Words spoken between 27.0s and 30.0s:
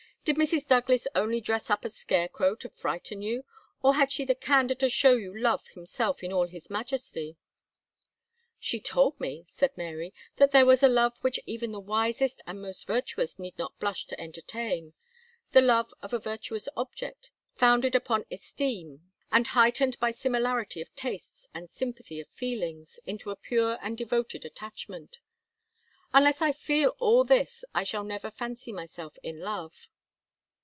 this, I shall never fancy myself in love."